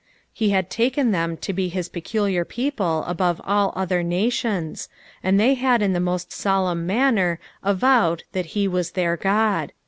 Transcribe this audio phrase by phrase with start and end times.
[0.39, 4.89] Re had taken them to be his peculiar people above all other nations,
[5.21, 9.73] and they had in the most solemn manner avowed that he was their God.